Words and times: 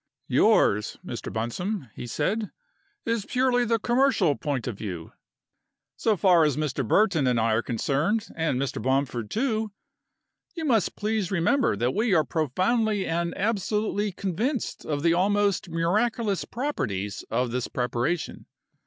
"Yours, 0.29 0.97
Mr. 1.05 1.31
Bunsome," 1.31 1.91
he 1.93 2.07
said, 2.07 2.49
"is 3.05 3.23
purely 3.23 3.63
the 3.63 3.77
commercial 3.77 4.35
point 4.35 4.65
of 4.65 4.75
view. 4.75 5.11
So 5.95 6.17
far 6.17 6.43
as 6.43 6.57
Mr. 6.57 6.83
Burton 6.83 7.27
and 7.27 7.39
I 7.39 7.51
are 7.53 7.61
concerned, 7.61 8.27
and 8.35 8.59
Mr. 8.59 8.81
Bomford, 8.81 9.29
too, 9.29 9.71
you 10.55 10.65
must 10.65 10.95
please 10.95 11.29
remember 11.29 11.75
that 11.75 11.93
we 11.93 12.15
are 12.15 12.23
profoundly 12.23 13.05
and 13.05 13.37
absolutely 13.37 14.11
convinced 14.11 14.87
of 14.87 15.03
the 15.03 15.13
almost 15.13 15.69
miraculous 15.69 16.45
properties 16.45 17.23
of 17.29 17.51
this 17.51 17.67
preparation. 17.67 18.47